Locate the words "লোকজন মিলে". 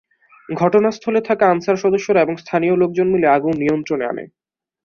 2.75-3.27